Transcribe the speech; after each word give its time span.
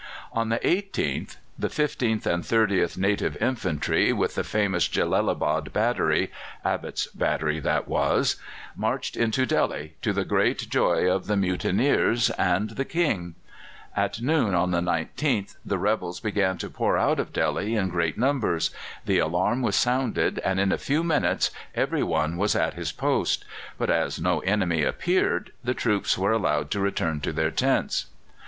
On 0.33 0.49
the 0.49 0.57
18th, 0.57 1.37
the 1.59 1.67
15th 1.67 2.25
and 2.25 2.41
30th 2.43 2.97
Native 2.97 3.37
Infantry, 3.39 4.11
with 4.11 4.33
the 4.33 4.43
famous 4.43 4.87
Jellalabad 4.87 5.71
battery 5.71 6.31
Abbott's 6.65 7.05
battery 7.05 7.59
that 7.59 7.87
was 7.87 8.35
marched 8.75 9.15
into 9.15 9.45
Delhi, 9.45 9.93
to 10.01 10.11
the 10.11 10.25
great 10.25 10.67
joy 10.71 11.07
of 11.07 11.27
the 11.27 11.37
mutineers 11.37 12.31
and 12.31 12.71
the 12.71 12.83
King. 12.83 13.35
At 13.95 14.19
noon 14.21 14.55
on 14.55 14.71
the 14.71 14.81
19th 14.81 15.57
the 15.63 15.77
rebels 15.77 16.19
began 16.19 16.57
to 16.57 16.69
pour 16.71 16.97
out 16.97 17.19
of 17.19 17.31
Delhi 17.31 17.75
in 17.75 17.89
great 17.89 18.17
numbers. 18.17 18.71
The 19.05 19.19
alarm 19.19 19.61
was 19.61 19.75
sounded, 19.75 20.39
and 20.39 20.59
in 20.59 20.71
a 20.71 20.79
few 20.79 21.03
minutes 21.03 21.51
every 21.75 22.01
one 22.01 22.37
was 22.37 22.55
at 22.55 22.73
his 22.73 22.91
post; 22.91 23.45
but 23.77 23.91
as 23.91 24.19
no 24.19 24.39
enemy 24.39 24.81
appeared, 24.81 25.51
the 25.63 25.75
troops 25.75 26.17
were 26.17 26.31
allowed 26.31 26.71
to 26.71 26.79
return 26.79 27.19
to 27.21 27.31
their 27.31 27.51
tents. 27.51 28.07